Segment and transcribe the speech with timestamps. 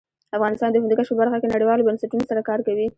[0.37, 2.87] افغانستان د هندوکش په برخه کې نړیوالو بنسټونو سره کار کوي.